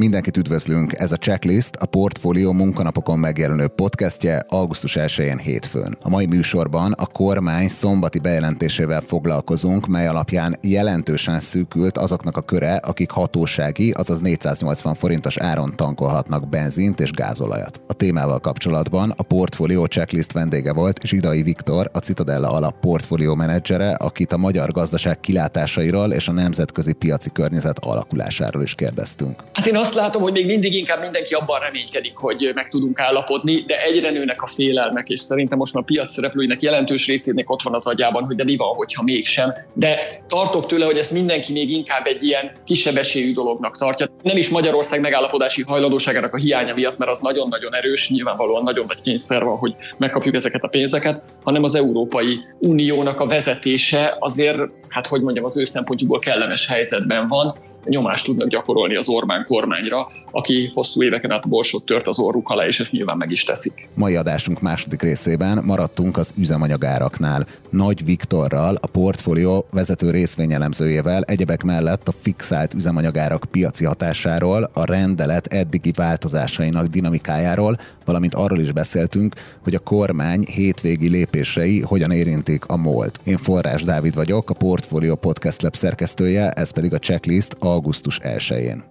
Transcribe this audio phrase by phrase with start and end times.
[0.00, 5.96] Mindenkit üdvözlünk, ez a Checklist, a Portfólió munkanapokon megjelenő podcastje augusztus 1-én hétfőn.
[6.02, 12.74] A mai műsorban a kormány szombati bejelentésével foglalkozunk, mely alapján jelentősen szűkült azoknak a köre,
[12.76, 17.80] akik hatósági, azaz 480 forintos áron tankolhatnak benzint és gázolajat.
[17.86, 23.92] A témával kapcsolatban a Portfólió Checklist vendége volt Zsidai Viktor, a Citadella alap portfólió menedzsere,
[23.92, 29.42] akit a magyar gazdaság kilátásairól és a nemzetközi piaci környezet alakulásáról is kérdeztünk.
[29.52, 33.00] Hát én azt azt látom, hogy még mindig inkább mindenki abban reménykedik, hogy meg tudunk
[33.00, 37.50] állapodni, de egyre nőnek a félelmek, és szerintem most már a piac szereplőinek jelentős részének
[37.50, 39.52] ott van az agyában, hogy de mi van, hogyha mégsem.
[39.74, 39.98] De
[40.28, 44.06] tartok tőle, hogy ezt mindenki még inkább egy ilyen kisebb esélyű dolognak tartja.
[44.22, 49.00] Nem is Magyarország megállapodási hajlandóságának a hiánya miatt, mert az nagyon-nagyon erős, nyilvánvalóan nagyon nagy
[49.00, 54.58] kényszer van, hogy megkapjuk ezeket a pénzeket, hanem az Európai Uniónak a vezetése azért,
[54.90, 60.08] hát hogy mondjam, az ő szempontjukból kellemes helyzetben van, nyomást tudnak gyakorolni az Orbán kormányra,
[60.30, 63.88] aki hosszú éveken át borsot tört az orruk alá, és ezt nyilván meg is teszik.
[63.94, 67.46] Mai adásunk második részében maradtunk az üzemanyagáraknál.
[67.70, 75.46] Nagy Viktorral, a portfólió vezető részvényelemzőjével egyebek mellett a fixált üzemanyagárak piaci hatásáról, a rendelet
[75.46, 82.76] eddigi változásainak dinamikájáról, valamint arról is beszéltünk, hogy a kormány hétvégi lépései hogyan érintik a
[82.76, 83.20] MOLT.
[83.24, 88.84] Én Forrás Dávid vagyok, a Portfolio Podcast Lab szerkesztője, ez pedig a checklist augusztus 1-én.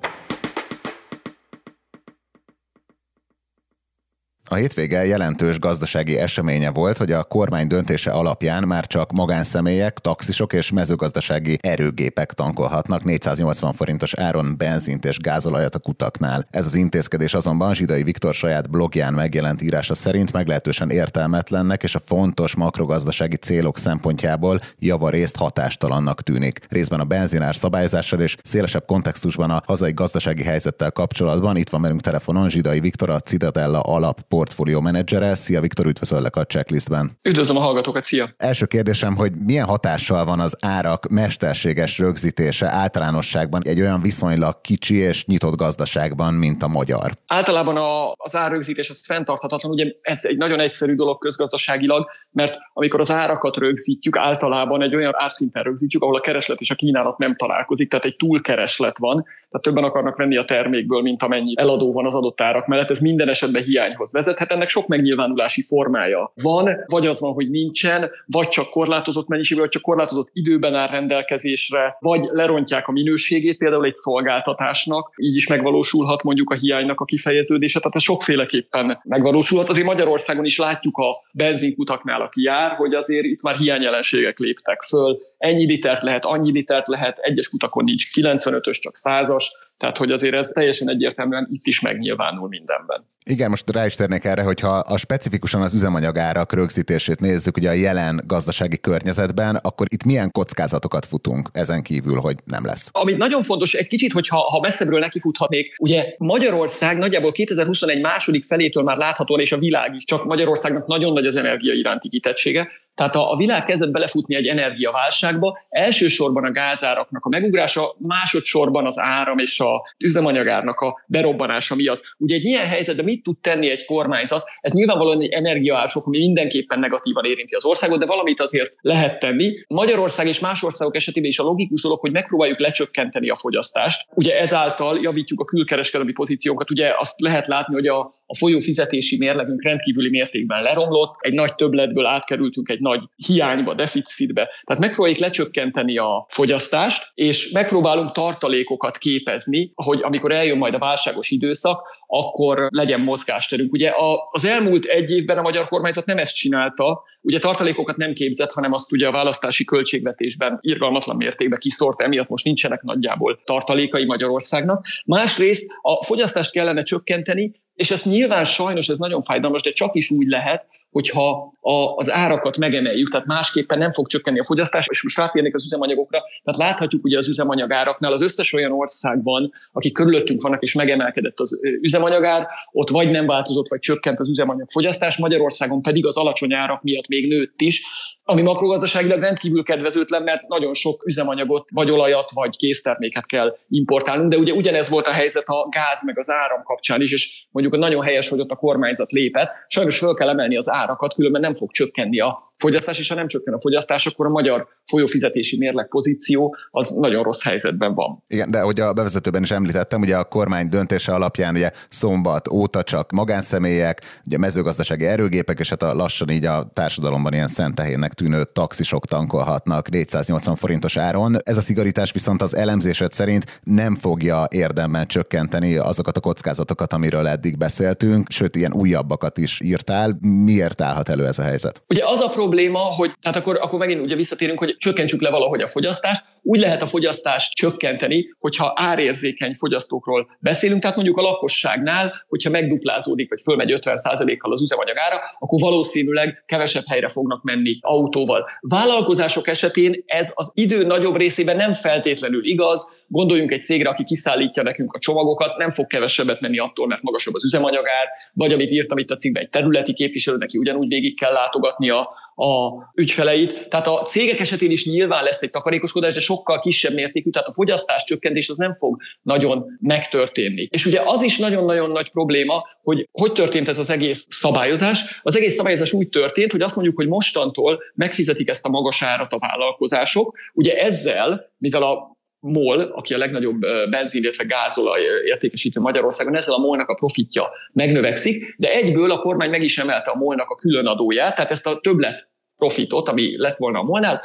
[4.52, 10.54] A hétvége jelentős gazdasági eseménye volt, hogy a kormány döntése alapján már csak magánszemélyek, taxisok
[10.54, 16.48] és mezőgazdasági erőgépek tankolhatnak 480 forintos áron benzint és gázolajat a kutaknál.
[16.52, 22.02] Ez az intézkedés azonban Zsidai Viktor saját blogján megjelent írása szerint meglehetősen értelmetlennek és a
[22.06, 26.60] fontos makrogazdasági célok szempontjából javarészt hatástalannak tűnik.
[26.70, 32.02] Részben a benzinár szabályozással és szélesebb kontextusban a hazai gazdasági helyzettel kapcsolatban itt van velünk
[32.02, 35.36] telefonon Zsidai Viktor, a Citadella alap portfólió menedzsere.
[35.36, 37.12] Szia Viktor, üdvözöllek a checklistben.
[37.22, 38.34] Üdvözlöm a hallgatókat, szia!
[38.38, 44.96] Első kérdésem, hogy milyen hatással van az árak mesterséges rögzítése általánosságban egy olyan viszonylag kicsi
[44.96, 47.12] és nyitott gazdaságban, mint a magyar?
[47.28, 53.00] Általában a, az árrögzítés az fenntarthatatlan, ugye ez egy nagyon egyszerű dolog közgazdaságilag, mert amikor
[53.00, 57.36] az árakat rögzítjük, általában egy olyan árszinten rögzítjük, ahol a kereslet és a kínálat nem
[57.36, 62.06] találkozik, tehát egy túlkereslet van, tehát többen akarnak venni a termékből, mint amennyi eladó van
[62.06, 67.08] az adott árak mellett, ez minden esetben hiányhoz vezethet, ennek sok megnyilvánulási formája van, vagy
[67.08, 72.28] az van, hogy nincsen, vagy csak korlátozott mennyiségben, vagy csak korlátozott időben áll rendelkezésre, vagy
[72.32, 77.96] lerontják a minőségét például egy szolgáltatásnak, így is megvalósulhat mondjuk a hiánynak a kifejeződése, tehát
[77.96, 79.70] ez sokféleképpen megvalósulhat.
[79.70, 85.18] Azért Magyarországon is látjuk a benzinkutaknál, aki jár, hogy azért itt már hiányjelenségek léptek föl.
[85.38, 89.44] Ennyi litert lehet, annyi litert lehet, egyes kutakon nincs 95-ös, csak 100-as,
[89.78, 93.06] tehát hogy azért ez teljesen egyértelműen itt is megnyilvánul mindenben.
[93.26, 97.74] Igen, most rá is térnék erre, hogyha a specifikusan az üzemanyagárak rögzítését nézzük ugye a
[97.74, 102.90] jelen gazdasági környezetben, akkor itt milyen kockázatokat futunk ezen kívül, hogy nem lesz?
[102.92, 108.84] Ami nagyon fontos, egy kicsit, hogyha ha messzebbről nekifuthatnék, ugye Magyarország nagyjából 2021 második felétől
[108.84, 112.68] már láthatóan, és a világ is, csak Magyarországnak nagyon nagy az energia iránti kitettsége,
[113.00, 119.38] tehát a, világ kezdett belefutni egy energiaválságba, elsősorban a gázáraknak a megugrása, másodszorban az áram
[119.38, 122.02] és a üzemanyagárnak a berobbanása miatt.
[122.18, 124.44] Ugye egy ilyen helyzetben mit tud tenni egy kormányzat?
[124.62, 129.52] Ez nyilvánvalóan egy energiaársok, ami mindenképpen negatívan érinti az országot, de valamit azért lehet tenni.
[129.68, 134.10] Magyarország és más országok esetében is a logikus dolog, hogy megpróbáljuk lecsökkenteni a fogyasztást.
[134.14, 136.72] Ugye ezáltal javítjuk a külkereskedelmi pozíciónkat.
[136.72, 141.56] Ugye azt lehet látni, hogy a, a folyó fizetési mérlegünk rendkívüli mértékben leromlott, egy nagy
[141.56, 144.50] többletből átkerültünk egy nagy hiányba, deficitbe.
[144.64, 151.30] Tehát megpróbáljuk lecsökkenteni a fogyasztást, és megpróbálunk tartalékokat képezni, hogy amikor eljön majd a válságos
[151.30, 153.74] időszak, akkor legyen mozgásterünk.
[153.74, 153.92] Ugye
[154.32, 158.74] az elmúlt egy évben a magyar kormányzat nem ezt csinálta, ugye tartalékokat nem képzett, hanem
[158.74, 164.86] azt ugye a választási költségvetésben irgalmatlan mértékben kiszórt, emiatt most nincsenek nagyjából tartalékai Magyarországnak.
[165.06, 170.12] Másrészt a fogyasztást kellene csökkenteni, és ez nyilván sajnos ez nagyon fájdalmas, de csak is
[170.12, 175.04] úgy lehet, hogyha a, az árakat megemeljük, tehát másképpen nem fog csökkenni a fogyasztás, és
[175.04, 180.42] most rátérnék az üzemanyagokra, tehát láthatjuk ugye az üzemanyagáraknál az összes olyan országban, akik körülöttünk
[180.42, 185.82] vannak és megemelkedett az üzemanyagár, ott vagy nem változott, vagy csökkent az üzemanyag fogyasztás, Magyarországon
[185.82, 187.82] pedig az alacsony árak miatt még nőtt is,
[188.30, 194.38] ami makrogazdaságilag rendkívül kedvezőtlen, mert nagyon sok üzemanyagot, vagy olajat, vagy készterméket kell importálnunk, de
[194.38, 198.04] ugye ugyanez volt a helyzet a gáz meg az áram kapcsán is, és mondjuk nagyon
[198.04, 199.50] helyes, hogy ott a kormányzat lépett.
[199.68, 203.28] Sajnos fel kell emelni az árakat, különben nem fog csökkenni a fogyasztás, és ha nem
[203.28, 208.24] csökken a fogyasztás, akkor a magyar folyófizetési mérleg pozíció az nagyon rossz helyzetben van.
[208.28, 212.84] Igen, de hogy a bevezetőben is említettem, ugye a kormány döntése alapján ugye szombat óta
[212.84, 218.44] csak magánszemélyek, ugye mezőgazdasági erőgépek, és hát a lassan így a társadalomban ilyen szentehénnek tűnő
[218.54, 221.36] taxisok tankolhatnak 480 forintos áron.
[221.44, 227.28] Ez a szigorítás viszont az elemzésed szerint nem fogja érdemben csökkenteni azokat a kockázatokat, amiről
[227.28, 230.18] eddig beszéltünk, sőt, ilyen újabbakat is írtál.
[230.22, 231.84] Miért állhat elő ez a helyzet?
[231.88, 235.62] Ugye az a probléma, hogy tehát akkor, akkor megint ugye visszatérünk, hogy csökkentsük le valahogy
[235.62, 236.24] a fogyasztást.
[236.42, 243.30] Úgy lehet a fogyasztást csökkenteni, hogyha árérzékeny fogyasztókról beszélünk, tehát mondjuk a lakosságnál, hogyha megduplázódik,
[243.30, 248.50] vagy fölmegy 50%-kal az üzemanyagára, akkor valószínűleg kevesebb helyre fognak menni autóval.
[248.60, 254.64] Vállalkozások esetén ez az idő nagyobb részében nem feltétlenül igaz, Gondoljunk egy cégre, aki kiszállítja
[254.64, 258.98] nekünk a csomagokat, nem fog kevesebbet menni attól, mert magasabb az üzemanyagár, vagy amit írtam
[258.98, 263.68] itt a cikkben, egy területi képviselő, neki ugyanúgy végig kell látogatnia a ügyfeleit.
[263.70, 267.54] Tehát a cégek esetén is nyilván lesz egy takarékoskodás, de sokkal kisebb mértékű, tehát a
[267.54, 270.68] fogyasztás csökkentés az nem fog nagyon megtörténni.
[270.72, 275.20] És ugye az is nagyon-nagyon nagy probléma, hogy hogy történt ez az egész szabályozás.
[275.24, 279.34] Az egész szabályozás úgy történt, hogy azt mondjuk, hogy mostantól megfizetik ezt a magas árat
[279.34, 280.38] a vállalkozások.
[280.54, 286.58] Ugye ezzel, mivel a MOL, aki a legnagyobb benzin, illetve gázolaj értékesítő Magyarországon, ezzel a
[286.58, 290.86] MOL-nak a profitja megnövekszik, de egyből a kormány meg is emelte a MOL-nak a külön
[290.86, 292.29] adóját, tehát ezt a többlet
[292.60, 294.22] profitot, ami lett volna a MOL-nál,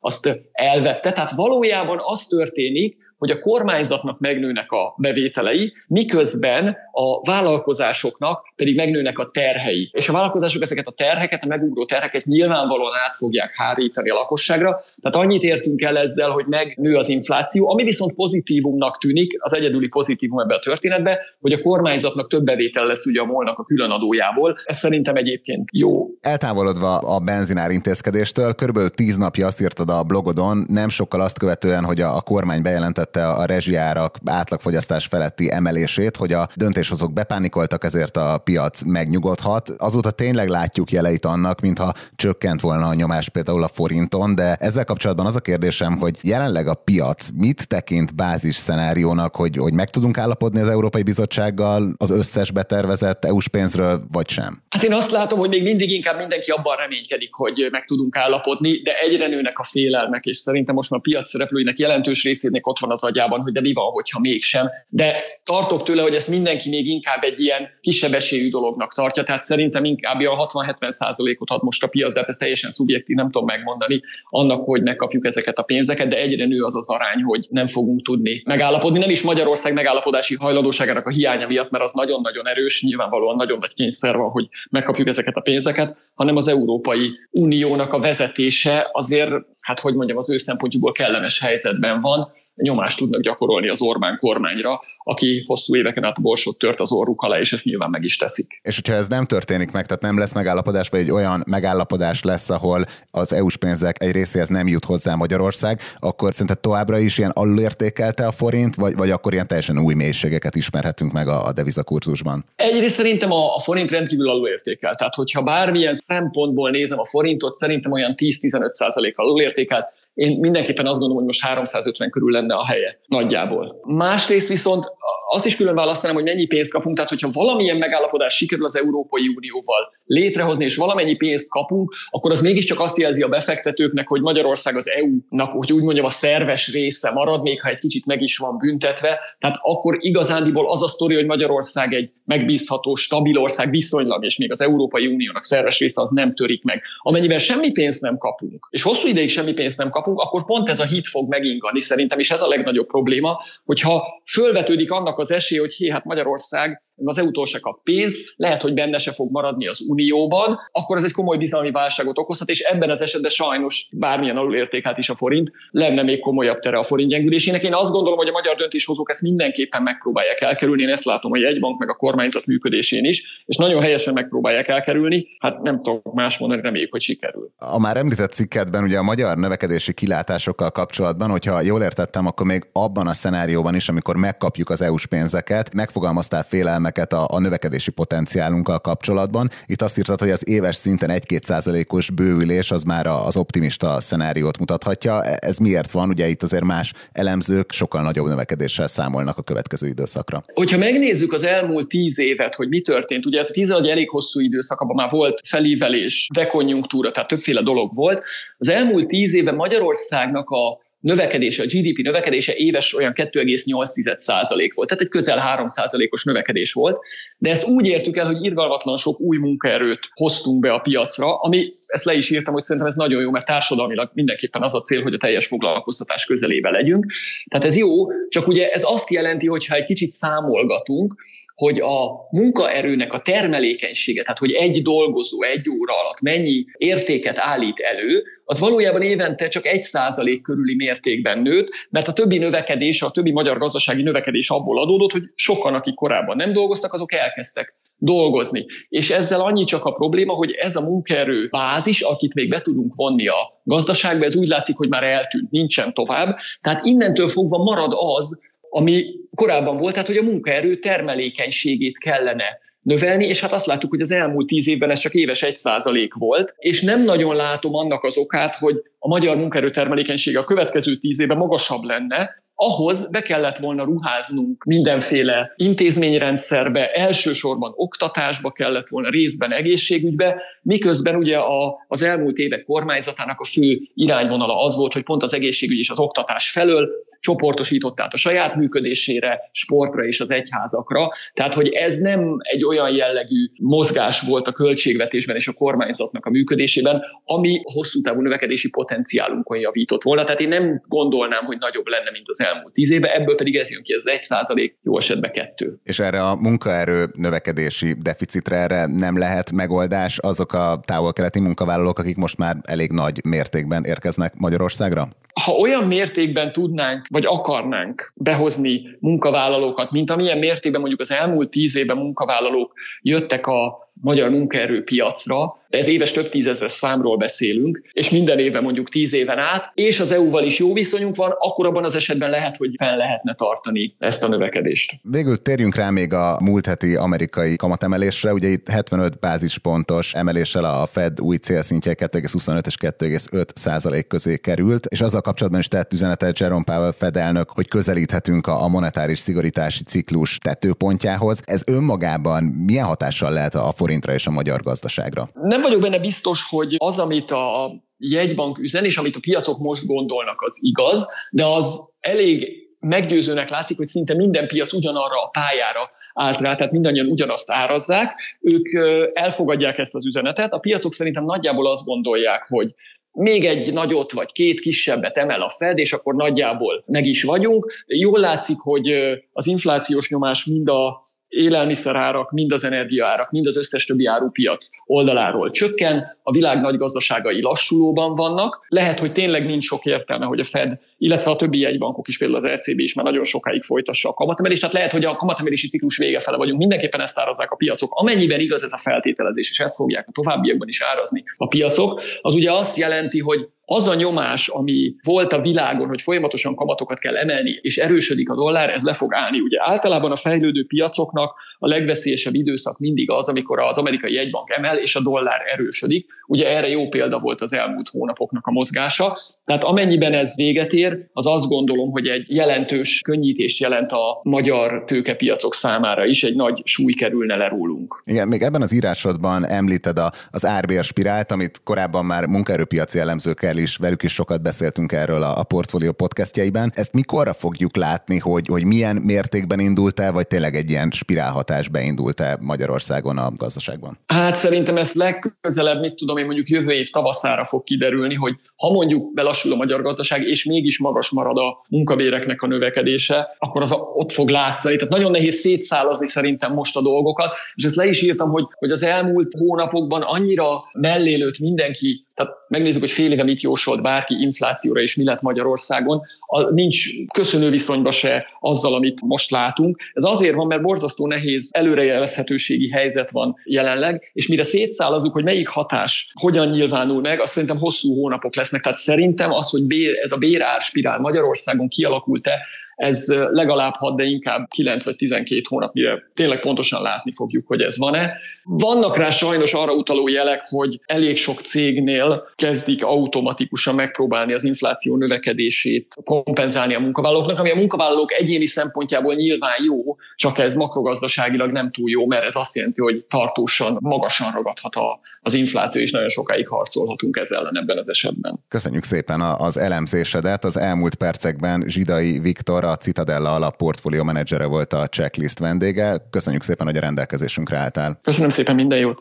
[0.00, 1.12] azt elvette.
[1.12, 9.18] Tehát valójában az történik, hogy a kormányzatnak megnőnek a bevételei, miközben a vállalkozásoknak pedig megnőnek
[9.18, 9.90] a terhei.
[9.92, 14.80] És a vállalkozások ezeket a terheket, a megugró terheket nyilvánvalóan át fogják hárítani a lakosságra.
[15.00, 19.88] Tehát annyit értünk el ezzel, hogy megnő az infláció, ami viszont pozitívumnak tűnik, az egyedüli
[19.88, 24.56] pozitívum ebben a történetben, hogy a kormányzatnak több bevétel lesz ugye a molnak a különadójából.
[24.64, 26.06] Ez szerintem egyébként jó.
[26.20, 31.84] Eltávolodva a benzinár intézkedéstől, körülbelül tíz napja azt írtad a blogodon, nem sokkal azt követően,
[31.84, 32.62] hogy a, kormány
[33.12, 39.68] bejelentette a rezsiárak átlagfogyasztás feletti emelését, hogy a döntéshozók bepánikoltak, ezért a piac megnyugodhat.
[39.68, 44.84] Azóta tényleg látjuk jeleit annak, mintha csökkent volna a nyomás például a forinton, de ezzel
[44.84, 49.90] kapcsolatban az a kérdésem, hogy jelenleg a piac mit tekint bázis szenáriónak, hogy, hogy meg
[49.90, 54.62] tudunk állapodni az Európai Bizottsággal az összes betervezett EU-s pénzről, vagy sem?
[54.68, 58.82] Hát én azt látom, hogy még mindig inkább mindenki abban reménykedik, hogy meg tudunk állapodni,
[58.82, 62.78] de egyre nőnek a félelmek, és szerintem most már a piac szereplőinek jelentős részének ott
[62.78, 64.70] van az agyában, hogy de mi van, hogyha mégsem.
[64.88, 69.42] De tartok tőle, hogy ezt mindenki még inkább egy ilyen kisebb esélyű dolognak tartja, tehát
[69.42, 73.30] szerintem inkább a 60-70 százalékot ad most a piac, de hát ez teljesen szubjektív, nem
[73.30, 77.46] tudom megmondani annak, hogy megkapjuk ezeket a pénzeket, de egyre nő az az arány, hogy
[77.50, 78.98] nem fogunk tudni megállapodni.
[78.98, 83.74] Nem is Magyarország megállapodási hajlandóságának a hiánya miatt, mert az nagyon-nagyon erős, nyilvánvalóan nagyon nagy
[83.74, 89.32] kényszer van, hogy megkapjuk ezeket a pénzeket, hanem az Európai Uniónak a vezetése azért,
[89.62, 94.80] hát hogy mondjam, az ő szempontjukból kellemes helyzetben van, nyomást tudnak gyakorolni az Orbán kormányra,
[94.98, 98.60] aki hosszú éveken át borsot tört az orruk alá, és ezt nyilván meg is teszik.
[98.62, 102.50] És hogyha ez nem történik meg, tehát nem lesz megállapodás, vagy egy olyan megállapodás lesz,
[102.50, 107.30] ahol az EU-s pénzek egy részéhez nem jut hozzá Magyarország, akkor szerinted továbbra is ilyen
[107.34, 112.44] alulértékelte a forint, vagy, vagy akkor ilyen teljesen új mélységeket ismerhetünk meg a, a devizakurzusban?
[112.56, 114.98] Egyrészt szerintem a, a forint rendkívül alulértékelt.
[114.98, 119.86] Tehát, hogyha bármilyen szempontból nézem a forintot, szerintem olyan 10-15 százalék alulértékelt
[120.16, 123.80] én mindenképpen azt gondolom, hogy most 350 körül lenne a helye nagyjából.
[123.82, 124.84] Másrészt viszont
[125.28, 129.28] azt is külön választanám, hogy mennyi pénzt kapunk, tehát hogyha valamilyen megállapodás sikerül az Európai
[129.36, 134.76] Unióval létrehozni, és valamennyi pénzt kapunk, akkor az mégiscsak azt jelzi a befektetőknek, hogy Magyarország
[134.76, 138.36] az EU-nak, hogy úgy mondjam, a szerves része marad, még ha egy kicsit meg is
[138.36, 139.18] van büntetve.
[139.38, 144.52] Tehát akkor igazándiból az a sztori, hogy Magyarország egy megbízható, stabil ország viszonylag, és még
[144.52, 146.82] az Európai Uniónak szerves része az nem törik meg.
[146.98, 150.80] Amennyiben semmi pénzt nem kapunk, és hosszú ideig semmi pénzt nem kapunk, akkor pont ez
[150.80, 155.58] a hit fog megingani szerintem, és ez a legnagyobb probléma, hogyha fölvetődik annak az esély,
[155.58, 159.66] hogy hé, hát Magyarország az EU-tól se kap pénzt, lehet, hogy benne se fog maradni
[159.66, 164.36] az Unióban, akkor ez egy komoly bizalmi válságot okozhat, és ebben az esetben sajnos bármilyen
[164.36, 167.62] alulértékelt is a forint, lenne még komolyabb tere a forint gyengülésének.
[167.62, 170.82] Én azt gondolom, hogy a magyar döntéshozók ezt mindenképpen megpróbálják elkerülni.
[170.82, 174.68] Én ezt látom, hogy egy bank meg a kormányzat működésén is, és nagyon helyesen megpróbálják
[174.68, 175.26] elkerülni.
[175.38, 177.50] Hát nem tudok más mondani, reméljük, hogy sikerül.
[177.56, 182.68] A már említett cikketben ugye a magyar növekedési kilátásokkal kapcsolatban, hogyha jól értettem, akkor még
[182.72, 187.90] abban a szenárióban is, amikor megkapjuk az EU-s pénzeket, megfogalmaztál félelmet félelmeket a, a növekedési
[187.90, 189.50] potenciálunkkal kapcsolatban.
[189.66, 194.58] Itt azt írtad, hogy az éves szinten 1-2 százalékos bővülés az már az optimista szenáriót
[194.58, 195.24] mutathatja.
[195.24, 196.08] E, ez miért van?
[196.08, 200.44] Ugye itt azért más elemzők sokkal nagyobb növekedéssel számolnak a következő időszakra.
[200.54, 204.40] Hogyha megnézzük az elmúlt tíz évet, hogy mi történt, ugye ez tíz egy elég hosszú
[204.40, 208.22] időszak, abban már volt felívelés, dekonjunktúra, tehát többféle dolog volt.
[208.58, 215.02] Az elmúlt tíz évben Magyarországnak a növekedése, a GDP növekedése éves olyan 2,8% volt, tehát
[215.02, 216.98] egy közel 3%-os növekedés volt,
[217.38, 221.66] de ezt úgy értük el, hogy irgalmatlan sok új munkaerőt hoztunk be a piacra, ami,
[221.86, 225.02] ezt le is írtam, hogy szerintem ez nagyon jó, mert társadalmilag mindenképpen az a cél,
[225.02, 227.06] hogy a teljes foglalkoztatás közelébe legyünk.
[227.50, 227.92] Tehát ez jó,
[228.28, 231.14] csak ugye ez azt jelenti, hogy ha egy kicsit számolgatunk,
[231.54, 237.78] hogy a munkaerőnek a termelékenysége, tehát hogy egy dolgozó egy óra alatt mennyi értéket állít
[237.78, 243.10] elő, az valójában évente csak egy százalék körüli mértékben nőtt, mert a többi növekedés, a
[243.10, 248.66] többi magyar gazdasági növekedés abból adódott, hogy sokan, akik korábban nem dolgoztak, azok elkezdtek dolgozni.
[248.88, 252.94] És ezzel annyi csak a probléma, hogy ez a munkaerő bázis, akit még be tudunk
[252.94, 256.36] vonni a gazdaságba, ez úgy látszik, hogy már eltűnt, nincsen tovább.
[256.60, 263.26] Tehát innentől fogva marad az, ami korábban volt, tehát hogy a munkaerő termelékenységét kellene növelni,
[263.26, 266.54] és hát azt láttuk, hogy az elmúlt tíz évben ez csak éves egy százalék volt,
[266.58, 271.20] és nem nagyon látom annak az okát, hogy a magyar munkaerő termelékenysége a következő tíz
[271.20, 279.52] évben magasabb lenne, ahhoz be kellett volna ruháznunk mindenféle intézményrendszerbe, elsősorban oktatásba kellett volna, részben
[279.52, 285.22] egészségügybe, miközben ugye a, az elmúlt évek kormányzatának a fő irányvonala az volt, hogy pont
[285.22, 286.88] az egészségügy és az oktatás felől
[287.20, 291.08] csoportosított át a saját működésére, sportra és az egyházakra.
[291.32, 296.30] Tehát, hogy ez nem egy olyan jellegű mozgás volt a költségvetésben és a kormányzatnak a
[296.30, 300.24] működésében, ami hosszú távú növekedési potenciálunkon javított volna.
[300.24, 303.70] Tehát én nem gondolnám, hogy nagyobb lenne, mint az elmúlt tíz évben, ebből pedig ez
[303.70, 305.78] jön ki, az egy százalék, jó esetben kettő.
[305.82, 312.16] És erre a munkaerő növekedési deficitre erre nem lehet megoldás azok a távol-keleti munkavállalók, akik
[312.16, 315.08] most már elég nagy mértékben érkeznek Magyarországra?
[315.44, 321.76] ha olyan mértékben tudnánk, vagy akarnánk behozni munkavállalókat, mint amilyen mértékben mondjuk az elmúlt tíz
[321.76, 322.72] évben munkavállalók
[323.02, 328.88] jöttek a magyar munkaerőpiacra, de ez éves több tízezer számról beszélünk, és minden évben mondjuk
[328.88, 332.56] tíz éven át, és az EU-val is jó viszonyunk van, akkor abban az esetben lehet,
[332.56, 334.92] hogy fel lehetne tartani ezt a növekedést.
[335.02, 338.32] Végül térjünk rá még a múlt heti amerikai kamatemelésre.
[338.32, 344.86] Ugye itt 75 bázispontos emeléssel a Fed új célszintje 2,25 és 2,5 százalék közé került,
[344.86, 349.82] és azzal kapcsolatban is tett üzenetet Jerome Powell Fed elnök, hogy közelíthetünk a monetáris szigorítási
[349.82, 351.42] ciklus tetőpontjához.
[351.44, 355.28] Ez önmagában milyen hatással lehet a forintra és a magyar gazdaságra?
[355.42, 359.86] Nem vagyok benne biztos, hogy az, amit a jegybank üzen, és amit a piacok most
[359.86, 365.90] gondolnak, az igaz, de az elég meggyőzőnek látszik, hogy szinte minden piac ugyanarra a pályára
[366.14, 368.66] állt rá, tehát mindannyian ugyanazt árazzák, ők
[369.12, 370.52] elfogadják ezt az üzenetet.
[370.52, 372.74] A piacok szerintem nagyjából azt gondolják, hogy
[373.12, 377.84] még egy nagyot vagy két kisebbet emel a Fed, és akkor nagyjából meg is vagyunk.
[377.86, 378.90] Jól látszik, hogy
[379.32, 381.02] az inflációs nyomás mind a
[381.36, 387.42] élelmiszerárak, mind az energiaárak, mind az összes többi árupiac oldaláról csökken, a világ nagy gazdaságai
[387.42, 388.66] lassulóban vannak.
[388.68, 392.44] Lehet, hogy tényleg nincs sok értelme, hogy a Fed, illetve a többi jegybankok is, például
[392.44, 394.60] az ECB is már nagyon sokáig folytassa a kamatemelést.
[394.60, 396.58] Tehát lehet, hogy a kamatemelési ciklus vége fele vagyunk.
[396.58, 397.92] Mindenképpen ezt árazzák a piacok.
[397.94, 402.34] Amennyiben igaz ez a feltételezés, és ezt fogják a továbbiakban is árazni a piacok, az
[402.34, 407.16] ugye azt jelenti, hogy az a nyomás, ami volt a világon, hogy folyamatosan kamatokat kell
[407.16, 409.40] emelni, és erősödik a dollár, ez le fog állni.
[409.40, 414.78] Ugye általában a fejlődő piacoknak a legveszélyesebb időszak mindig az, amikor az amerikai jegybank emel,
[414.78, 416.06] és a dollár erősödik.
[416.26, 419.18] Ugye erre jó példa volt az elmúlt hónapoknak a mozgása.
[419.44, 424.84] Tehát amennyiben ez véget ér, az azt gondolom, hogy egy jelentős könnyítést jelent a magyar
[424.84, 428.02] tőkepiacok számára is, egy nagy súly kerülne le rólunk.
[428.04, 433.58] Igen, még ebben az írásodban említed a, az árbér spirált, amit korábban már munkaerőpiaci elemzőkkel
[433.58, 436.72] is, velük is sokat beszéltünk erről a, a portfólió podcastjaiben.
[436.74, 441.68] Ezt mikorra fogjuk látni, hogy, hogy milyen mértékben indult el, vagy tényleg egy ilyen spirálhatás
[441.68, 443.98] beindult el Magyarországon a gazdaságban?
[444.06, 448.72] Hát szerintem ez legközelebb, mit tudom én, mondjuk jövő év tavaszára fog kiderülni, hogy ha
[448.72, 453.72] mondjuk belassul a magyar gazdaság, és mégis magas marad a munkabéreknek a növekedése, akkor az
[453.72, 454.76] a, ott fog látszani.
[454.76, 458.70] Tehát nagyon nehéz szétszálazni szerintem most a dolgokat, és ezt le is írtam, hogy, hogy
[458.70, 460.44] az elmúlt hónapokban annyira
[460.78, 466.00] mellélőtt mindenki tehát megnézzük, hogy fél éve mit jósolt bárki inflációra, és mi lett Magyarországon.
[466.26, 469.76] A, nincs köszönő viszonyba se azzal, amit most látunk.
[469.92, 475.48] Ez azért van, mert borzasztó nehéz előrejelezhetőségi helyzet van jelenleg, és mire szétszálazunk, hogy melyik
[475.48, 478.62] hatás hogyan nyilvánul meg, azt szerintem hosszú hónapok lesznek.
[478.62, 482.46] Tehát szerintem az, hogy bér, ez a bérár spirál Magyarországon kialakult-e,
[482.76, 487.60] ez legalább 6, de inkább 9 vagy 12 hónap, mire tényleg pontosan látni fogjuk, hogy
[487.60, 488.12] ez van-e.
[488.42, 494.96] Vannak rá sajnos arra utaló jelek, hogy elég sok cégnél kezdik automatikusan megpróbálni az infláció
[494.96, 501.70] növekedését kompenzálni a munkavállalóknak, ami a munkavállalók egyéni szempontjából nyilván jó, csak ez makrogazdaságilag nem
[501.70, 506.08] túl jó, mert ez azt jelenti, hogy tartósan, magasan ragadhat a, az infláció, és nagyon
[506.08, 508.44] sokáig harcolhatunk ezzel ellen ebben az esetben.
[508.48, 510.44] Köszönjük szépen az elemzésedet.
[510.44, 515.96] Az elmúlt percekben Zsidai Viktor, a Citadella alap portfólió menedzsere volt a checklist vendége.
[516.10, 517.98] Köszönjük szépen, hogy a rendelkezésünkre álltál.
[518.02, 519.00] Köszönöm szépen, minden jót!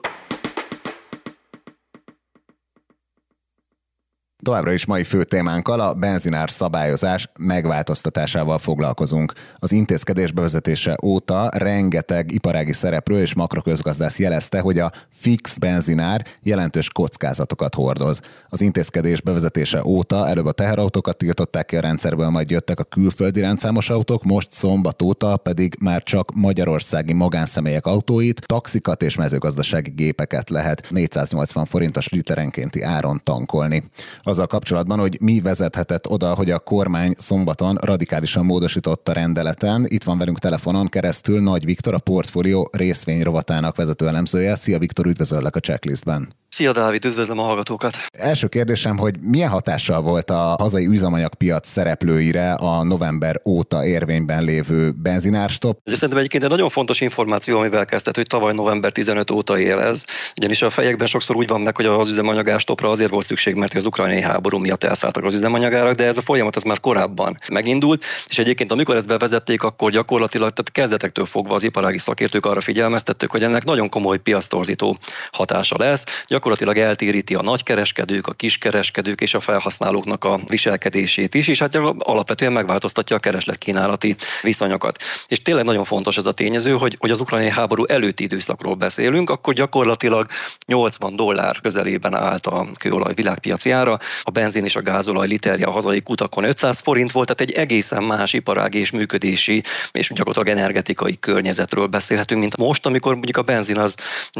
[4.46, 9.34] Továbbra is mai fő témánkkal a benzinár szabályozás megváltoztatásával foglalkozunk.
[9.60, 16.90] Az intézkedés bevezetése óta rengeteg iparági szereplő és makroközgazdász jelezte, hogy a fix benzinár jelentős
[16.90, 18.20] kockázatokat hordoz.
[18.50, 23.40] Az intézkedés bevezetése óta előbb a teherautókat tiltották ki a rendszerből, majd jöttek a külföldi
[23.40, 30.50] rendszámos autók, most szombat óta pedig már csak magyarországi magánszemélyek autóit, taxikat és mezőgazdasági gépeket
[30.50, 33.84] lehet 480 forintos literenkénti áron tankolni.
[34.20, 39.86] Az azzal kapcsolatban, hogy mi vezethetett oda, hogy a kormány szombaton radikálisan módosította rendeleten.
[39.88, 43.24] Itt van velünk telefonon keresztül Nagy Viktor, a portfólió részvény
[43.76, 44.56] vezető elemzője.
[44.56, 46.34] Szia Viktor, üdvözöllek a checklistben.
[46.56, 47.98] Szia Dávid, üdvözlöm a hallgatókat!
[48.12, 54.92] Első kérdésem, hogy milyen hatással volt a hazai üzemanyagpiac szereplőire a november óta érvényben lévő
[54.92, 55.80] benzinárstop?
[55.86, 60.04] Szerintem egyébként egy nagyon fontos információ, amivel kezdett, hogy tavaly november 15 óta él ez.
[60.38, 63.86] Ugyanis a fejekben sokszor úgy van meg, hogy az üzemanyagárstopra azért volt szükség, mert az
[63.86, 68.38] ukrajnai háború miatt elszálltak az üzemanyagárak, de ez a folyamat az már korábban megindult, és
[68.38, 73.44] egyébként amikor ezt bevezették, akkor gyakorlatilag tehát kezdetektől fogva az iparági szakértők arra figyelmeztettek, hogy
[73.44, 74.98] ennek nagyon komoly piasztorzító
[75.32, 76.04] hatása lesz
[76.46, 82.52] gyakorlatilag eltéríti a nagykereskedők, a kiskereskedők és a felhasználóknak a viselkedését is, és hát alapvetően
[82.52, 84.98] megváltoztatja a keresletkínálati viszonyokat.
[85.28, 89.30] És tényleg nagyon fontos ez a tényező, hogy, hogy az ukrajnai háború előtti időszakról beszélünk,
[89.30, 90.28] akkor gyakorlatilag
[90.68, 95.72] 80 dollár közelében állt a kőolaj világpiaci ára, a benzin és a gázolaj literje a
[95.72, 101.20] hazai kutakon 500 forint volt, tehát egy egészen más iparági és működési és gyakorlatilag energetikai
[101.20, 103.96] környezetről beszélhetünk, mint most, amikor mondjuk a benzin az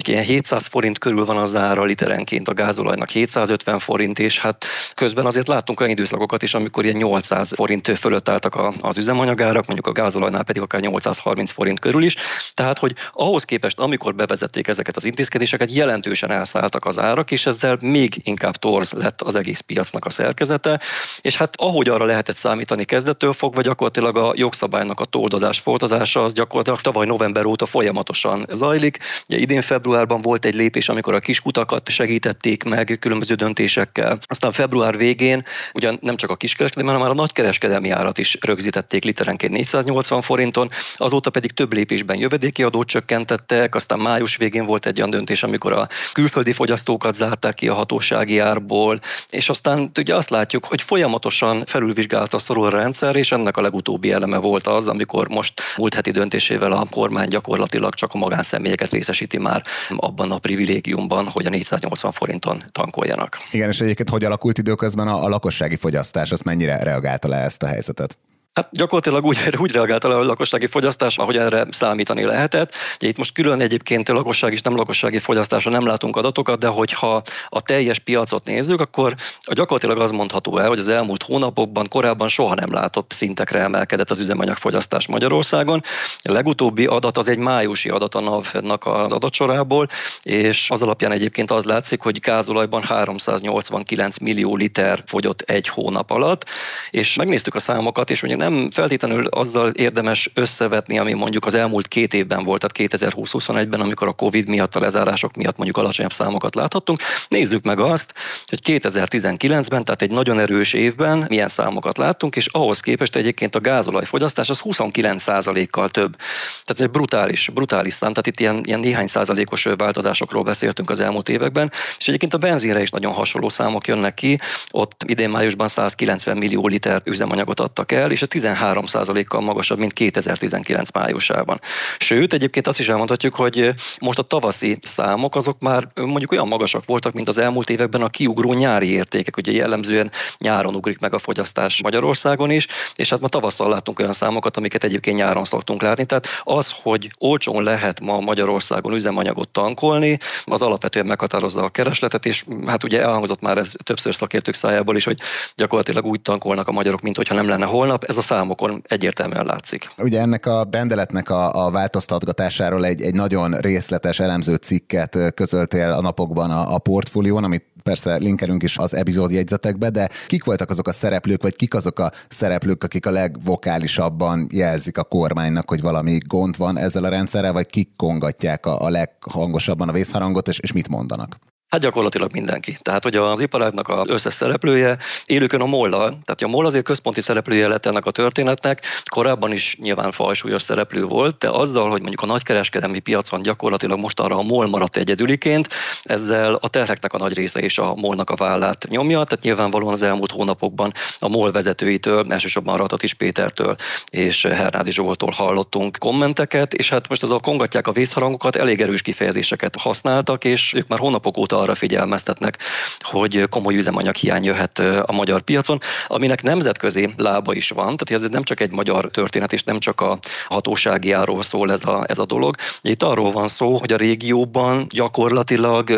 [0.08, 4.66] ilyen 700 forint körül van az ára, literenként a gázolajnak 750 forint, és hát
[4.96, 9.88] közben azért láttunk olyan időszakokat is, amikor ilyen 800 forint fölött álltak az üzemanyagárak, mondjuk
[9.88, 12.16] a gázolajnál pedig akár 830 forint körül is.
[12.54, 17.78] Tehát, hogy ahhoz képest, amikor bevezették ezeket az intézkedéseket, jelentősen elszálltak az árak, és ezzel
[17.82, 20.80] még inkább torz lett az egész piacnak a szerkezete,
[21.22, 26.34] és hát ahogy arra lehetett számítani kezdettől fogva, gyakorlatilag a jogszabálynak a toldozás, foltozása az
[26.34, 28.98] gyakorlatilag tavaly november óta folyamatosan zajlik.
[29.30, 34.18] Ugye idén februárban volt egy lépés, amikor a kiskutakat segítették meg különböző döntésekkel.
[34.28, 39.04] Aztán február végén ugyan nem csak a kiskereskedelmi, hanem már a nagykereskedelmi árat is rögzítették
[39.04, 44.98] literenként 480 forinton, azóta pedig több lépésben jövedéki adót csökkentettek, aztán május végén volt egy
[44.98, 50.30] olyan döntés, amikor a külföldi fogyasztókat zárták ki a hatósági árból, és aztán ugye azt
[50.30, 55.28] látjuk, hogy folyamatosan felülvizsgálta szorul a rendszer, és ennek a legutóbbi eleme volt az, amikor
[55.28, 59.64] most múlt heti döntésével a kormány gyakorlatilag csak a magánszemélyeket részesíti már
[59.96, 63.38] abban a privilégiumban, hogy a 480 forinton tankoljanak.
[63.52, 67.64] Igen, és egyébként hogy alakult időközben a, a lakossági fogyasztás, azt mennyire reagálta le ezt
[67.64, 68.18] a helyzetet?
[68.56, 72.74] Hát gyakorlatilag úgy, úgy reagált a lakossági fogyasztás, ahogy erre számítani lehetett.
[72.96, 77.22] Ugye itt most külön egyébként lakosság és nem lakossági fogyasztásra nem látunk adatokat, de hogyha
[77.50, 79.16] a teljes piacot nézzük, akkor
[79.54, 84.20] gyakorlatilag az mondható el, hogy az elmúlt hónapokban korábban soha nem látott szintekre emelkedett az
[84.20, 85.82] üzemanyagfogyasztás Magyarországon.
[86.22, 89.88] A legutóbbi adat az egy májusi adat a NAV-nak az adatsorából,
[90.22, 96.46] és az alapján egyébként az látszik, hogy gázolajban 389 millió liter fogyott egy hónap alatt,
[96.90, 101.88] és megnéztük a számokat, és ugye nem feltétlenül azzal érdemes összevetni, ami mondjuk az elmúlt
[101.88, 106.56] két évben volt, tehát 2020-21-ben, amikor a Covid miatt, a lezárások miatt mondjuk alacsonyabb számokat
[106.56, 107.00] láthattunk.
[107.28, 108.14] Nézzük meg azt,
[108.46, 113.60] hogy 2019-ben, tehát egy nagyon erős évben milyen számokat láttunk, és ahhoz képest egyébként a
[113.60, 116.16] gázolajfogyasztás az 29%-kal több.
[116.16, 121.00] Tehát ez egy brutális, brutális szám, tehát itt ilyen, ilyen néhány százalékos változásokról beszéltünk az
[121.00, 124.40] elmúlt években, és egyébként a benzinre is nagyon hasonló számok jönnek ki,
[124.72, 130.92] ott idén májusban 190 millió liter üzemanyagot adtak el, és a 13%-kal magasabb, mint 2019
[130.92, 131.60] májusában.
[131.98, 136.86] Sőt, egyébként azt is elmondhatjuk, hogy most a tavaszi számok azok már mondjuk olyan magasak
[136.86, 139.38] voltak, mint az elmúlt években a kiugró nyári értékek.
[139.38, 144.14] Ugye jellemzően nyáron ugrik meg a fogyasztás Magyarországon is, és hát ma tavasszal láttunk olyan
[144.14, 146.06] számokat, amiket egyébként nyáron szoktunk látni.
[146.06, 152.46] Tehát az, hogy olcsón lehet ma Magyarországon üzemanyagot tankolni, az alapvetően meghatározza a keresletet, és
[152.66, 155.20] hát ugye elhangzott már ez többször szakértők szájából is, hogy
[155.56, 158.04] gyakorlatilag úgy tankolnak a magyarok, mint hogyha nem lenne holnap.
[158.04, 159.90] Ez a számokon egyértelműen látszik.
[159.98, 166.02] Ugye ennek a rendeletnek a, a változtatgatásáról egy, egy nagyon részletes elemző cikket közöltél a
[166.02, 170.88] napokban a, a portfólión, amit persze linkelünk is az epizód jegyzetekbe, de kik voltak azok
[170.88, 176.18] a szereplők, vagy kik azok a szereplők, akik a legvokálisabban jelzik a kormánynak, hogy valami
[176.28, 180.72] gond van ezzel a rendszerrel, vagy kik kongatják a, a leghangosabban a vészharangot, és, és
[180.72, 181.38] mit mondanak?
[181.76, 182.78] Hát gyakorlatilag mindenki.
[182.82, 187.22] Tehát, hogy az iparágnak az összes szereplője élőkön a moll tehát a MOL azért központi
[187.22, 192.22] szereplője lett ennek a történetnek, korábban is nyilván fajsúlyos szereplő volt, de azzal, hogy mondjuk
[192.22, 195.68] a nagykereskedelmi piacon gyakorlatilag most arra a MOL maradt egyedüliként,
[196.04, 200.02] ezzel a terheknek a nagy része is a molnak a vállát nyomja, tehát nyilvánvalóan az
[200.02, 203.76] elmúlt hónapokban a MOL vezetőitől, elsősorban Ratat is Pétertől
[204.10, 209.02] és Hernádi Zsoltól hallottunk kommenteket, és hát most az a kongatják a vészharangokat, elég erős
[209.02, 212.58] kifejezéseket használtak, és ők már hónapok óta arra figyelmeztetnek,
[213.00, 218.30] hogy komoly üzemanyag hiány jöhet a magyar piacon, aminek nemzetközi lába is van, tehát ez
[218.30, 222.26] nem csak egy magyar történet, és nem csak a hatóságiáról szól ez a, ez a
[222.26, 222.56] dolog.
[222.82, 225.90] Itt arról van szó, hogy a régióban gyakorlatilag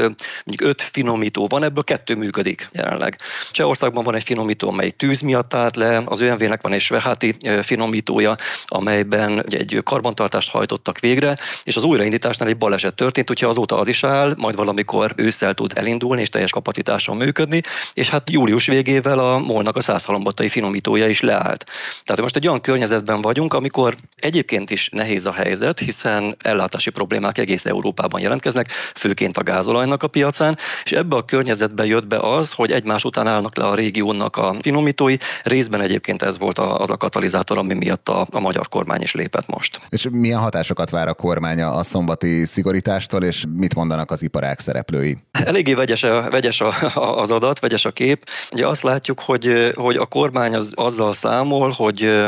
[0.45, 3.17] mondjuk öt finomító van, ebből kettő működik jelenleg.
[3.51, 8.35] Csehországban van egy finomító, amely tűz miatt állt le, az ÖMV-nek van egy sveháti finomítója,
[8.65, 14.03] amelyben egy karbantartást hajtottak végre, és az újraindításnál egy baleset történt, úgyhogy azóta az is
[14.03, 17.61] áll, majd valamikor ősszel tud elindulni és teljes kapacitáson működni,
[17.93, 21.65] és hát július végével a molnak a százhalombatai finomítója is leállt.
[22.03, 27.37] Tehát most egy olyan környezetben vagyunk, amikor egyébként is nehéz a helyzet, hiszen ellátási problémák
[27.37, 32.51] egész Európában jelentkeznek, főként a gázolajnak a piacán, és ebbe a környezetbe jött be az,
[32.51, 36.97] hogy egymás után állnak le a régiónak a finomítói, részben egyébként ez volt az a
[36.97, 39.79] katalizátor, ami miatt a, a magyar kormány is lépett most.
[39.89, 45.17] És milyen hatásokat vár a kormány a szombati szigorítástól, és mit mondanak az iparák szereplői?
[45.43, 46.73] Eléggé vegyes, a, vegyes a,
[47.19, 48.29] az adat, vegyes a kép.
[48.51, 52.25] Ugye azt látjuk, hogy, hogy a kormány az, azzal számol, hogy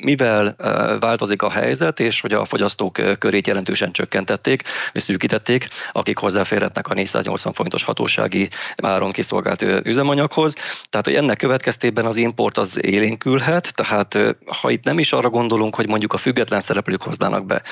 [0.00, 0.56] mivel
[1.00, 6.94] változik a helyzet, és hogy a fogyasztók körét jelentősen csökkentették, és szűkítették, akik hozzáférhetnek a
[6.94, 10.54] 480 forintos hatósági áron kiszolgált üzemanyaghoz.
[10.90, 14.18] Tehát, hogy ennek következtében az import az élénkülhet, tehát
[14.60, 17.62] ha itt nem is arra gondolunk, hogy mondjuk a független szereplők hoznának be,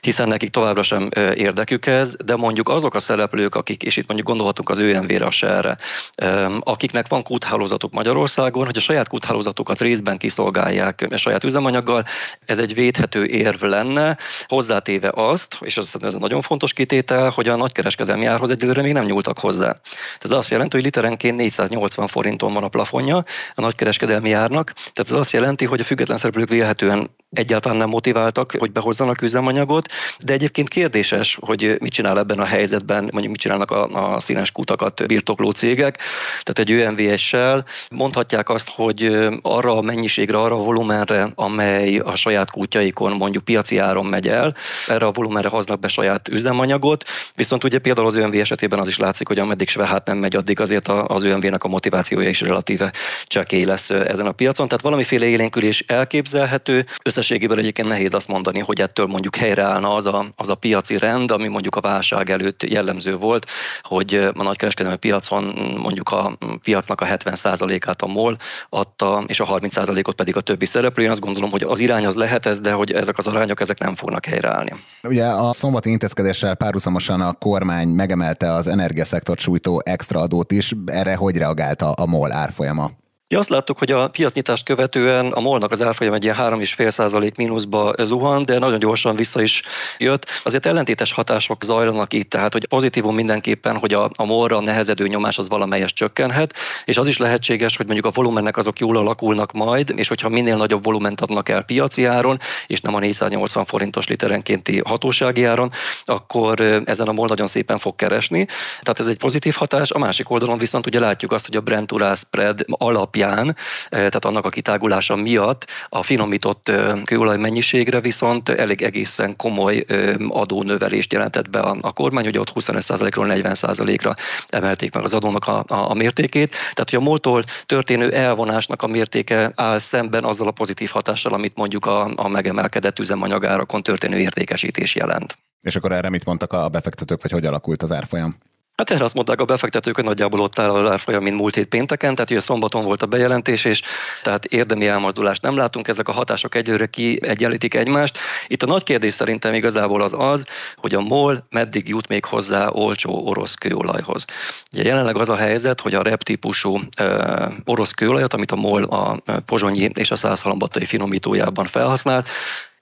[0.00, 4.28] hiszen nekik továbbra sem érdekük ez, de mondjuk azok a szereplők, akik, és itt mondjuk
[4.36, 11.16] gondolhatunk az ÖMV-re, a akiknek van kúthálózatuk Magyarországon, hogy a saját kúthálózatukat részben kiszolgálják a
[11.16, 12.04] saját üzemanyaggal,
[12.44, 17.56] ez egy védhető érv lenne, hozzátéve azt, és ez, ez nagyon fontos kitétel, hogy a
[17.56, 19.80] nagykereskedelmi árhoz egyelőre még nem nyúltak hozzá.
[20.18, 23.16] Tehát azt jelenti, hogy literenként 480 forinton van a plafonja
[23.54, 28.52] a nagykereskedelmi árnak, tehát ez azt jelenti, hogy a független szereplők vélhetően egyáltalán nem motiváltak,
[28.58, 29.88] hogy behozzanak üzemanyagot,
[30.24, 34.50] de egyébként kérdéses, hogy mit csinál ebben a helyzetben, mondjuk mit csinálnak a, a színes
[34.50, 35.98] kutakat birtokló cégek,
[36.42, 42.50] tehát egy ÖMVS-sel mondhatják azt, hogy arra a mennyiségre, arra a volumenre, amely a saját
[42.50, 44.54] kútjaikon mondjuk piaci áron megy el,
[44.86, 48.98] erre a volumenre hoznak be saját üzemanyagot, viszont ugye például az ÖMV esetében az is
[48.98, 52.92] látszik, hogy ameddig Svehát nem megy, addig azért az ÖMV-nek a motivációja is relatíve
[53.26, 58.80] csekély lesz ezen a piacon, tehát valamiféle élénkülés elképzelhető, összességében egyébként nehéz azt mondani, hogy
[58.80, 63.16] ettől mondjuk helyreállna az a, az a piaci rend, ami mondjuk a válság előtt jellemző
[63.16, 63.46] volt,
[63.82, 65.44] hogy a nagykereskedelmi piacon
[65.80, 68.36] mondjuk a piacnak a 70%-át a MOL
[68.68, 71.02] adta, és a 30%-ot pedig a többi szereplő.
[71.02, 73.78] Én azt gondolom, hogy az irány az lehet ez, de hogy ezek az arányok ezek
[73.78, 74.72] nem fognak helyreállni.
[75.02, 80.72] Ugye a szombati intézkedéssel párhuzamosan a kormány megemelte az energiaszektort sújtó extra adót is.
[80.86, 82.90] Erre hogy reagálta a MOL árfolyama?
[83.28, 87.92] Ja, azt láttuk, hogy a piacnyitást követően a molnak az árfolyam egy ilyen 3,5% mínuszba
[88.04, 89.62] zuhan, de nagyon gyorsan vissza is
[89.98, 90.26] jött.
[90.44, 95.38] Azért ellentétes hatások zajlanak itt, tehát hogy pozitívum mindenképpen, hogy a, a molra nehezedő nyomás
[95.38, 99.92] az valamelyes csökkenhet, és az is lehetséges, hogy mondjuk a volumennek azok jól alakulnak majd,
[99.96, 104.82] és hogyha minél nagyobb volument adnak el piaci áron, és nem a 480 forintos literenkénti
[104.84, 105.70] hatósági áron,
[106.04, 108.46] akkor ezen a mol nagyon szépen fog keresni.
[108.80, 109.90] Tehát ez egy pozitív hatás.
[109.90, 113.56] A másik oldalon viszont ugye látjuk azt, hogy a Brent spread alap alapján,
[113.88, 116.72] tehát annak a kitágulása miatt a finomított
[117.04, 119.84] kőolaj mennyiségre viszont elég egészen komoly
[120.28, 124.14] adónövelést jelentett be a, a kormány, ugye ott 25%-ról 40%-ra
[124.48, 126.50] emelték meg az adónak a, a, a mértékét.
[126.50, 131.56] Tehát, hogy a moltól történő elvonásnak a mértéke áll szemben azzal a pozitív hatással, amit
[131.56, 135.38] mondjuk a, a megemelkedett üzemanyagárakon történő értékesítés jelent.
[135.60, 138.36] És akkor erre mit mondtak a befektetők, vagy hogy alakult az árfolyam?
[138.76, 141.66] Hát erre azt mondták a befektetők, hogy nagyjából ott áll az árfolyam, mint múlt hét
[141.66, 143.82] pénteken, tehát ugye szombaton volt a bejelentés, és
[144.22, 148.18] tehát érdemi elmozdulást nem látunk, ezek a hatások egyelőre kiegyenlítik egymást.
[148.46, 152.68] Itt a nagy kérdés szerintem igazából az az, hogy a MOL meddig jut még hozzá
[152.68, 154.24] olcsó orosz kőolajhoz.
[154.72, 158.82] Ugye jelenleg az a helyzet, hogy a REP típusú uh, orosz kőolajat, amit a MOL
[158.82, 162.24] a pozsonyi és a százhalombattai finomítójában felhasznál,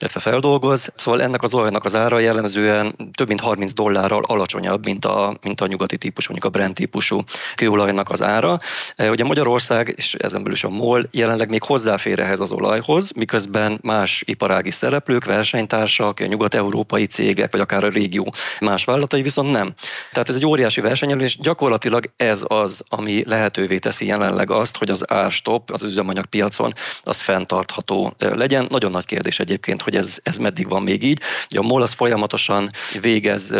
[0.05, 0.89] illetve feldolgoz.
[0.95, 5.61] Szóval ennek az olajnak az ára jellemzően több mint 30 dollárral alacsonyabb, mint a, mint
[5.61, 7.21] a nyugati típusú, mondjuk a Brent típusú
[7.55, 8.57] kőolajnak az ára.
[8.95, 13.11] E, ugye Magyarország, és ezen belül is a MOL jelenleg még hozzáfér ehhez az olajhoz,
[13.11, 19.73] miközben más iparági szereplők, versenytársak, nyugat-európai cégek, vagy akár a régió más vállalatai viszont nem.
[20.11, 24.89] Tehát ez egy óriási versenyelő, és gyakorlatilag ez az, ami lehetővé teszi jelenleg azt, hogy
[24.89, 28.67] az árstop az üzemanyagpiacon az fenntartható e, legyen.
[28.69, 31.21] Nagyon nagy kérdés egyébként, hogy ez, ez meddig van még így.
[31.49, 32.69] Ugye a MOL az folyamatosan
[33.01, 33.55] végez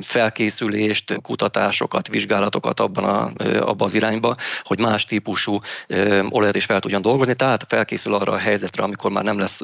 [0.00, 5.60] felkészülést, kutatásokat, vizsgálatokat abban a, abban az irányba, hogy más típusú
[6.28, 9.60] olajat is fel tudjon dolgozni, tehát felkészül arra a helyzetre, amikor már nem lesz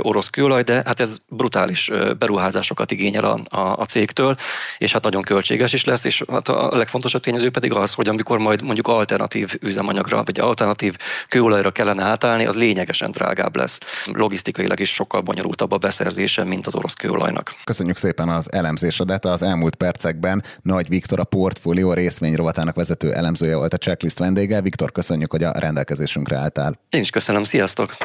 [0.00, 4.36] orosz kőolaj, de hát ez brutális beruházásokat igényel a, a, a cégtől,
[4.78, 8.38] és hát nagyon költséges is lesz, és hát a legfontosabb tényező pedig az, hogy amikor
[8.38, 10.96] majd mondjuk alternatív üzemanyagra, vagy alternatív
[11.28, 13.78] kőolajra kellene átállni, az lényegesen drágább lesz.
[14.04, 17.54] Logisztikailag is sokkal bonyolultabb bonyolultabb a beszerzése, mint az orosz kőolajnak.
[17.64, 19.24] Köszönjük szépen az elemzésedet.
[19.24, 24.60] Az elmúlt percekben Nagy Viktor, a portfólió részvény rovatának vezető elemzője volt a checklist vendége.
[24.60, 26.78] Viktor, köszönjük, hogy a rendelkezésünkre álltál.
[26.90, 27.96] Én is köszönöm, sziasztok!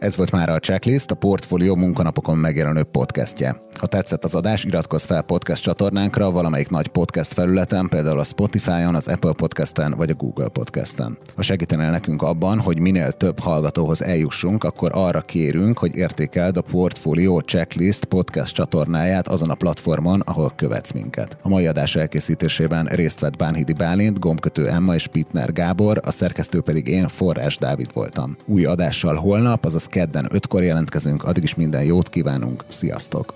[0.00, 3.56] Ez volt már a Checklist, a Portfolio munkanapokon megjelenő podcastje.
[3.78, 8.94] Ha tetszett az adás, iratkozz fel podcast csatornánkra valamelyik nagy podcast felületen, például a Spotify-on,
[8.94, 11.18] az Apple Podcast-en vagy a Google Podcast-en.
[11.36, 16.62] Ha segítenél nekünk abban, hogy minél több hallgatóhoz eljussunk, akkor arra kérünk, hogy értékeld a
[16.62, 21.36] Portfolio Checklist podcast csatornáját azon a platformon, ahol követsz minket.
[21.42, 26.60] A mai adás elkészítésében részt vett Bánhidi Bálint, Gombkötő Emma és Pitner Gábor, a szerkesztő
[26.60, 28.36] pedig én, Forrás Dávid voltam.
[28.46, 33.34] Új adással holnap, azaz kedden ötkor jelentkezünk, addig is minden jót kívánunk, sziasztok!